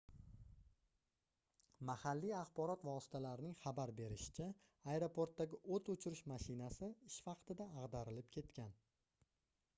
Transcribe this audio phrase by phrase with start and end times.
[1.89, 4.49] mahalliy axborot vositalarining xabar berishicha
[4.95, 8.77] aeroportdagi oʻt oʻchirish mashinasi ish vaqtida agʻdarilib ketgan